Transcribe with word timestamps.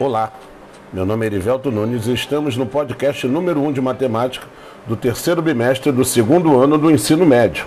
Olá, 0.00 0.32
meu 0.94 1.04
nome 1.04 1.26
é 1.26 1.28
Erivelto 1.28 1.70
Nunes 1.70 2.06
e 2.06 2.14
estamos 2.14 2.56
no 2.56 2.64
podcast 2.64 3.28
número 3.28 3.60
1 3.60 3.66
um 3.66 3.70
de 3.70 3.82
matemática 3.82 4.46
do 4.86 4.96
terceiro 4.96 5.42
bimestre 5.42 5.92
do 5.92 6.06
segundo 6.06 6.58
ano 6.58 6.78
do 6.78 6.90
ensino 6.90 7.26
médio. 7.26 7.66